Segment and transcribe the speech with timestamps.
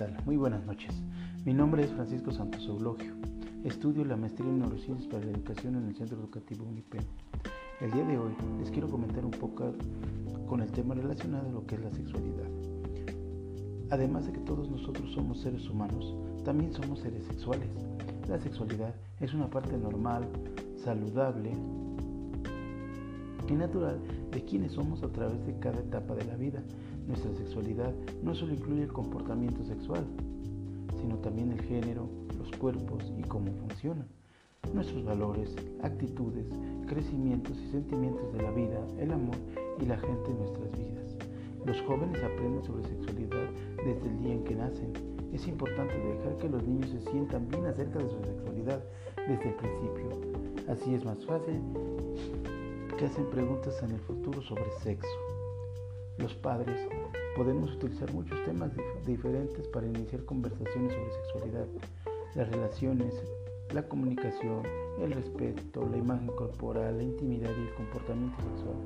[0.00, 0.16] tal?
[0.24, 0.94] Muy buenas noches.
[1.44, 3.12] Mi nombre es Francisco Santos Eulogio.
[3.64, 7.02] Estudio la maestría en neurociencias para la educación en el Centro Educativo UNIPEN.
[7.82, 9.74] El día de hoy les quiero comentar un poco
[10.46, 12.48] con el tema relacionado a lo que es la sexualidad.
[13.90, 17.68] Además de que todos nosotros somos seres humanos, también somos seres sexuales.
[18.26, 20.26] La sexualidad es una parte normal,
[20.82, 21.52] saludable
[23.50, 26.62] y natural de quienes somos a través de cada etapa de la vida.
[27.10, 27.92] Nuestra sexualidad
[28.22, 30.06] no solo incluye el comportamiento sexual,
[31.00, 34.06] sino también el género, los cuerpos y cómo funcionan.
[34.72, 36.46] Nuestros valores, actitudes,
[36.86, 39.34] crecimientos y sentimientos de la vida, el amor
[39.80, 41.16] y la gente en nuestras vidas.
[41.66, 43.50] Los jóvenes aprenden sobre sexualidad
[43.84, 44.92] desde el día en que nacen.
[45.32, 48.84] Es importante dejar que los niños se sientan bien acerca de su sexualidad
[49.16, 50.10] desde el principio.
[50.68, 51.60] Así es más fácil
[52.96, 55.29] que hacen preguntas en el futuro sobre sexo.
[56.20, 56.76] Los padres
[57.34, 58.70] podemos utilizar muchos temas
[59.06, 61.66] diferentes para iniciar conversaciones sobre sexualidad,
[62.34, 63.14] las relaciones,
[63.72, 64.62] la comunicación,
[65.00, 68.76] el respeto, la imagen corporal, la intimidad y el comportamiento sexual.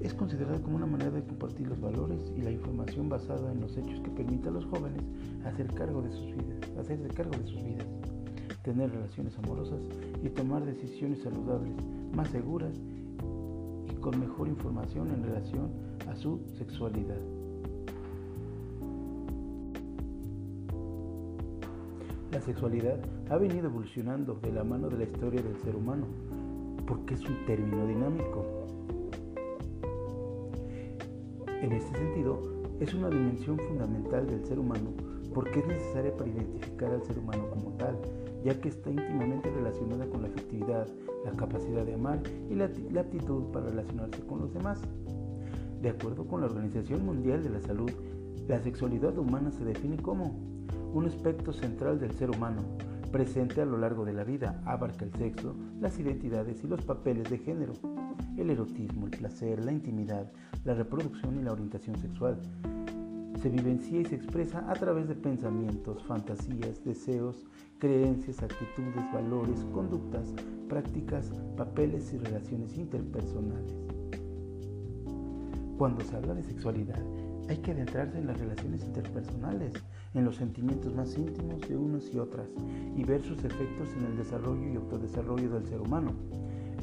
[0.00, 3.76] Es considerada como una manera de compartir los valores y la información basada en los
[3.76, 5.02] hechos que permita a los jóvenes
[5.44, 7.86] hacer cargo de sus vidas, hacerse cargo de sus vidas,
[8.62, 9.80] tener relaciones amorosas
[10.22, 11.74] y tomar decisiones saludables,
[12.14, 12.72] más seguras
[13.90, 17.20] y con mejor información en relación a su sexualidad.
[22.32, 26.06] La sexualidad ha venido evolucionando de la mano de la historia del ser humano,
[26.86, 28.44] porque es un término dinámico.
[31.62, 32.40] En este sentido,
[32.80, 34.90] es una dimensión fundamental del ser humano
[35.34, 37.96] porque es necesaria para identificar al ser humano como tal,
[38.44, 40.88] ya que está íntimamente relacionada con la afectividad,
[41.24, 44.80] la capacidad de amar y la, la aptitud para relacionarse con los demás.
[45.80, 47.90] De acuerdo con la Organización Mundial de la Salud,
[48.46, 50.38] la sexualidad humana se define como
[50.92, 52.62] un aspecto central del ser humano,
[53.10, 57.30] presente a lo largo de la vida, abarca el sexo, las identidades y los papeles
[57.30, 57.72] de género,
[58.36, 60.30] el erotismo, el placer, la intimidad,
[60.64, 62.38] la reproducción y la orientación sexual.
[63.40, 67.46] Se vivencia y se expresa a través de pensamientos, fantasías, deseos,
[67.78, 70.34] creencias, actitudes, valores, conductas,
[70.68, 73.99] prácticas, papeles y relaciones interpersonales.
[75.80, 77.02] Cuando se habla de sexualidad,
[77.48, 79.72] hay que adentrarse en las relaciones interpersonales,
[80.12, 82.50] en los sentimientos más íntimos de unos y otras,
[82.94, 86.12] y ver sus efectos en el desarrollo y autodesarrollo del ser humano.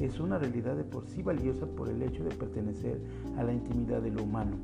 [0.00, 3.00] Es una realidad de por sí valiosa por el hecho de pertenecer
[3.36, 4.56] a la intimidad de lo humano,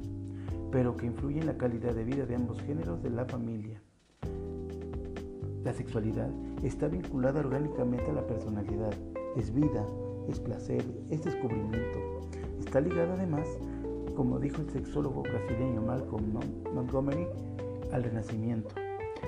[0.73, 3.81] pero que influye en la calidad de vida de ambos géneros de la familia.
[5.63, 6.31] La sexualidad
[6.65, 8.95] está vinculada orgánicamente a la personalidad,
[9.37, 9.87] es vida,
[10.29, 12.01] es placer, es descubrimiento.
[12.59, 13.47] Está ligada además
[14.15, 16.39] como dijo el sexólogo brasileño Malcolm
[16.73, 17.27] Montgomery,
[17.93, 18.75] al renacimiento,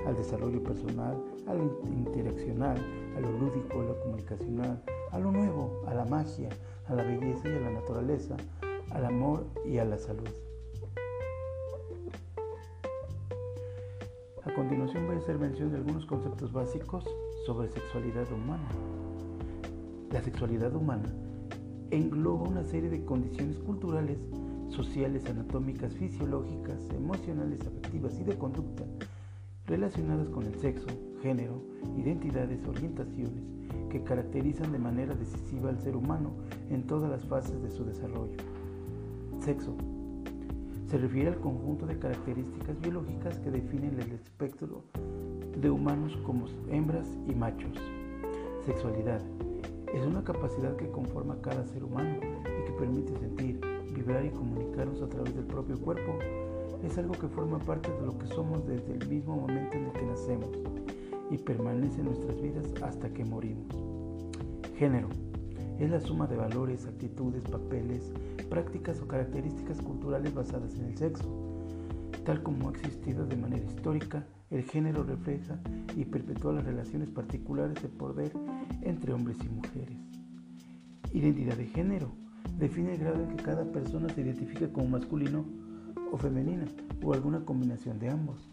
[0.07, 1.17] al desarrollo personal,
[1.47, 2.79] al interaccional,
[3.17, 6.49] a lo lúdico, a lo comunicacional, a lo nuevo, a la magia,
[6.89, 8.37] a la belleza y a la naturaleza,
[8.91, 10.29] al amor y a la salud.
[14.45, 17.05] A continuación voy a hacer mención de algunos conceptos básicos
[17.45, 18.69] sobre sexualidad humana.
[20.13, 21.13] La sexualidad humana
[21.91, 24.19] engloba una serie de condiciones culturales
[24.69, 28.85] sociales, anatómicas, fisiológicas, emocionales, afectivas y de conducta
[29.67, 30.87] relacionadas con el sexo,
[31.23, 31.61] género,
[31.97, 33.43] identidades, orientaciones
[33.91, 36.33] que caracterizan de manera decisiva al ser humano
[36.71, 38.37] en todas las fases de su desarrollo.
[39.41, 39.77] Sexo.
[40.89, 44.85] Se refiere al conjunto de características biológicas que definen el espectro
[45.61, 47.77] de humanos como hembras y machos.
[48.65, 49.21] Sexualidad.
[49.93, 53.61] Es una capacidad que conforma cada ser humano y que permite sentir,
[53.97, 56.19] vibrar y comunicarnos a través del propio cuerpo
[56.85, 59.93] es algo que forma parte de lo que somos desde el mismo momento en el
[59.93, 60.51] que nacemos
[61.31, 63.67] y permanece en nuestras vidas hasta que morimos.
[64.77, 65.09] Género
[65.79, 68.13] es la suma de valores, actitudes, papeles,
[68.51, 71.25] prácticas o características culturales basadas en el sexo.
[72.25, 75.59] Tal como ha existido de manera histórica, el género refleja
[75.97, 78.33] y perpetúa las relaciones particulares de poder
[78.83, 79.97] entre hombres y mujeres.
[81.13, 82.26] Identidad de género
[82.59, 85.45] define el grado en que cada persona se identifica como masculino
[86.13, 86.65] o femenina
[87.03, 88.49] o alguna combinación de ambos.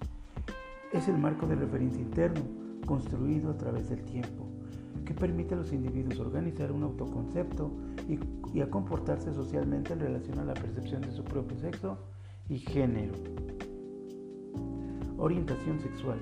[0.91, 2.41] Es el marco de referencia interno
[2.85, 4.53] construido a través del tiempo
[5.05, 7.71] que permite a los individuos organizar un autoconcepto
[8.07, 11.97] y, a comportarse socialmente en relación a la percepción de su propio sexo
[12.47, 13.13] y género.
[15.17, 16.19] Orientación sexual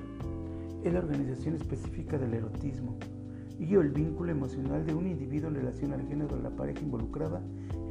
[0.83, 2.97] es la organización específica del erotismo
[3.59, 7.41] y el vínculo emocional de un individuo en relación al género de la pareja involucrada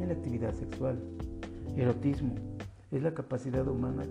[0.03, 0.99] en la actividad sexual.
[1.77, 2.35] Erotismo
[2.91, 4.05] es la capacidad humana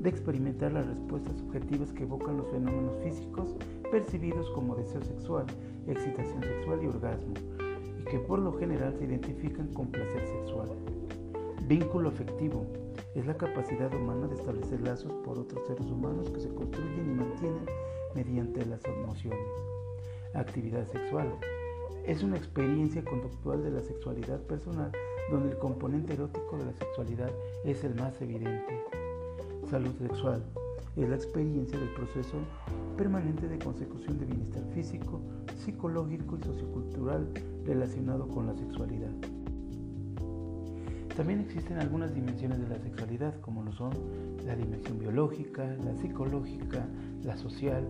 [0.00, 3.56] de experimentar las respuestas subjetivas que evocan los fenómenos físicos
[3.90, 5.46] percibidos como deseo sexual,
[5.86, 7.34] excitación sexual y orgasmo,
[8.00, 10.68] y que por lo general se identifican con placer sexual.
[11.66, 12.66] Vínculo afectivo
[13.14, 17.14] es la capacidad humana de establecer lazos por otros seres humanos que se construyen y
[17.14, 17.66] mantienen
[18.14, 19.48] mediante las emociones.
[20.34, 21.28] Actividad sexual
[22.06, 24.92] es una experiencia conductual de la sexualidad personal
[25.30, 27.30] donde el componente erótico de la sexualidad
[27.64, 28.84] es el más evidente.
[29.68, 30.42] Salud sexual
[30.96, 32.38] es la experiencia del proceso
[32.96, 35.20] permanente de consecución de bienestar físico,
[35.56, 37.28] psicológico y sociocultural
[37.64, 39.12] relacionado con la sexualidad.
[41.16, 43.90] También existen algunas dimensiones de la sexualidad, como lo son
[44.46, 46.86] la dimensión biológica, la psicológica,
[47.24, 47.86] la social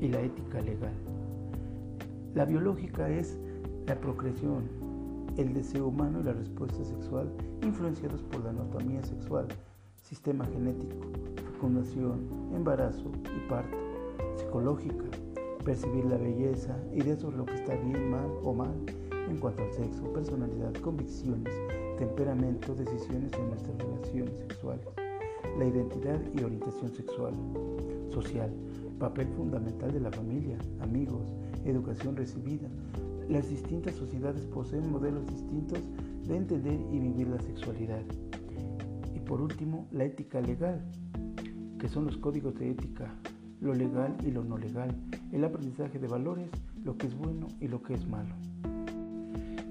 [0.00, 0.94] y la ética legal.
[2.34, 3.36] La biológica es
[3.86, 4.68] la procreación,
[5.40, 7.32] el deseo humano y la respuesta sexual
[7.62, 9.48] influenciados por la anatomía sexual,
[10.02, 10.96] sistema genético,
[11.52, 13.76] fecundación, embarazo y parto.
[14.36, 15.04] Psicológica,
[15.64, 18.74] percibir la belleza, ideas sobre lo que está bien, mal o mal
[19.28, 21.54] en cuanto al sexo, personalidad, convicciones,
[21.96, 24.86] temperamento, decisiones en nuestras relaciones sexuales,
[25.58, 27.34] la identidad y orientación sexual,
[28.10, 28.50] social,
[28.98, 31.32] papel fundamental de la familia, amigos,
[31.64, 32.68] educación recibida.
[33.30, 35.78] Las distintas sociedades poseen modelos distintos
[36.26, 38.02] de entender y vivir la sexualidad.
[39.14, 40.84] Y por último, la ética legal,
[41.78, 43.14] que son los códigos de ética,
[43.60, 44.96] lo legal y lo no legal,
[45.30, 46.50] el aprendizaje de valores,
[46.82, 48.34] lo que es bueno y lo que es malo.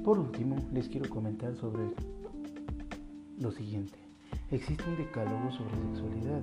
[0.06, 1.84] Por último, les quiero comentar sobre
[3.42, 4.00] lo siguiente.
[4.52, 6.42] Existe un decálogo sobre sexualidad,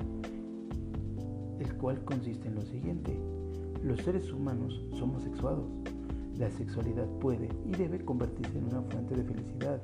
[1.60, 3.18] el cual consiste en lo siguiente.
[3.82, 5.64] Los seres humanos somos sexuados.
[6.38, 9.80] La sexualidad puede y debe convertirse en una fuente de felicidad.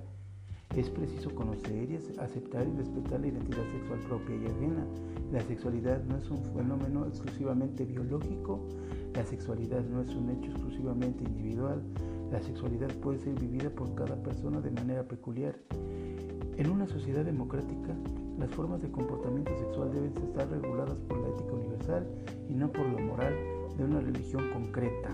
[0.76, 4.86] Es preciso conocer y aceptar y respetar la identidad sexual propia y ajena.
[5.32, 8.60] La sexualidad no es un fenómeno exclusivamente biológico.
[9.14, 11.82] La sexualidad no es un hecho exclusivamente individual.
[12.30, 15.54] La sexualidad puede ser vivida por cada persona de manera peculiar.
[16.58, 17.96] En una sociedad democrática,
[18.38, 22.06] las formas de comportamiento sexual deben estar reguladas por la ética universal
[22.50, 23.34] y no por la moral
[23.78, 25.10] de una religión concreta.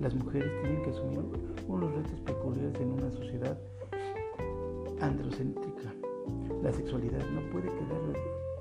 [0.00, 1.20] Las mujeres tienen que asumir
[1.68, 3.58] unos retos peculiares en una sociedad
[4.98, 5.92] androcéntrica.
[6.62, 8.00] La sexualidad no puede, quedar,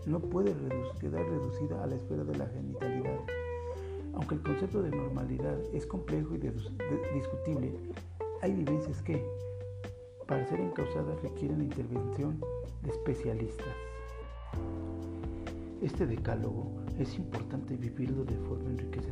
[0.06, 0.54] no puede
[1.00, 3.20] quedar reducida a la esfera de la genitalidad.
[4.16, 7.74] Aunque el concepto de normalidad es complejo y discutible,
[8.42, 9.26] hay vivencias que,
[10.28, 12.42] para ser encausadas requieren la intervención
[12.84, 13.76] de especialistas.
[15.82, 16.70] Este decálogo
[17.00, 19.09] es importante vivirlo de forma enriquecedora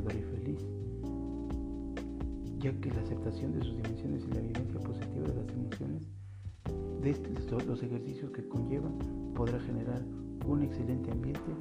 [2.59, 6.07] ya que la aceptación de sus dimensiones y la vivencia positiva de las emociones
[7.01, 7.29] de este,
[7.65, 8.97] los ejercicios que conllevan
[9.35, 10.01] podrá generar
[10.45, 11.51] un excelente ambiente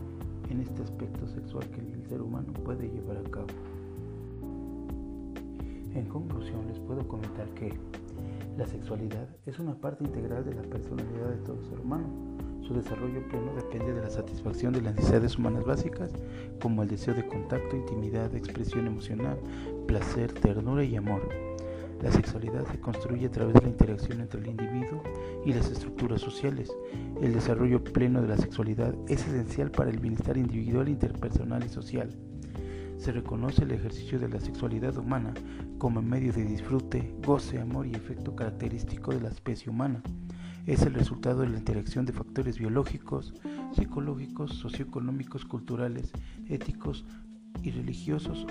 [0.50, 3.46] en este aspecto sexual que el ser humano puede llevar a cabo.
[5.94, 7.72] En conclusión, les puedo comentar que
[8.56, 12.06] la sexualidad es una parte integral de la personalidad de todo ser humano.
[12.62, 16.12] Su desarrollo pleno depende de la satisfacción de las necesidades humanas básicas,
[16.60, 19.38] como el deseo de contacto, intimidad, expresión emocional,
[19.86, 21.28] placer, ternura y amor.
[22.02, 25.02] La sexualidad se construye a través de la interacción entre el individuo
[25.44, 26.70] y las estructuras sociales.
[27.22, 32.14] El desarrollo pleno de la sexualidad es esencial para el bienestar individual, interpersonal y social
[32.98, 35.34] se reconoce el ejercicio de la sexualidad humana
[35.78, 40.02] como medio de disfrute, goce, amor y efecto característico de la especie humana.
[40.66, 43.34] Es el resultado de la interacción de factores biológicos,
[43.72, 46.10] psicológicos, socioeconómicos, culturales,
[46.48, 47.04] éticos
[47.62, 47.70] y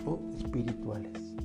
[0.05, 1.35] o espirituales.